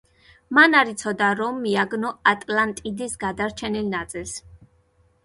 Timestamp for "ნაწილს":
3.93-4.35